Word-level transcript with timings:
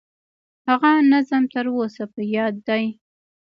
هغه 0.67 0.91
نظم 1.11 1.43
تر 1.53 1.65
اوسه 1.77 2.03
په 2.13 2.21
یاد 2.35 2.55
دي. 2.67 2.85